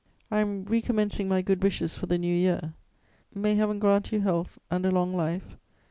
[0.31, 2.73] "I am recommencing my good wishes for the New Year:
[3.35, 5.57] may Heaven grant you health and a long life!